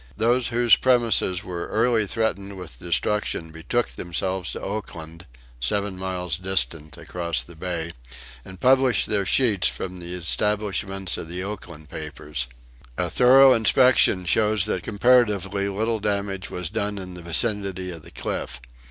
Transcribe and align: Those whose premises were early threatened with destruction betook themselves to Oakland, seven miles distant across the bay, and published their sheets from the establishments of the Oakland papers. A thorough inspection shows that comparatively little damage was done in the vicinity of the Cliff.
Those 0.17 0.47
whose 0.47 0.75
premises 0.75 1.43
were 1.43 1.67
early 1.67 2.07
threatened 2.07 2.57
with 2.57 2.79
destruction 2.79 3.51
betook 3.51 3.87
themselves 3.89 4.51
to 4.53 4.59
Oakland, 4.59 5.27
seven 5.59 5.95
miles 5.95 6.39
distant 6.39 6.97
across 6.97 7.43
the 7.43 7.55
bay, 7.55 7.91
and 8.43 8.59
published 8.59 9.05
their 9.05 9.27
sheets 9.27 9.67
from 9.67 9.99
the 9.99 10.15
establishments 10.15 11.17
of 11.17 11.27
the 11.27 11.43
Oakland 11.43 11.89
papers. 11.89 12.47
A 12.97 13.11
thorough 13.11 13.53
inspection 13.53 14.25
shows 14.25 14.65
that 14.65 14.81
comparatively 14.81 15.69
little 15.69 15.99
damage 15.99 16.49
was 16.49 16.71
done 16.71 16.97
in 16.97 17.13
the 17.13 17.21
vicinity 17.21 17.91
of 17.91 18.01
the 18.01 18.09
Cliff. 18.09 18.59